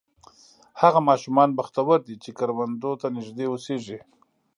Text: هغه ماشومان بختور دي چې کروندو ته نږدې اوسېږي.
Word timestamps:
هغه 0.81 0.99
ماشومان 1.09 1.49
بختور 1.57 1.99
دي 2.07 2.15
چې 2.23 2.29
کروندو 2.37 2.91
ته 3.01 3.07
نږدې 3.15 3.45
اوسېږي. 3.49 3.99